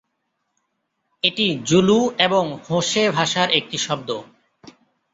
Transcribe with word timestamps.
এটি 1.23 1.47
জুলু 1.65 1.99
এবং 2.17 2.43
হোসে 2.67 3.03
ভাষার 3.11 3.49
একটি 3.51 3.77
শব্দ। 3.77 4.09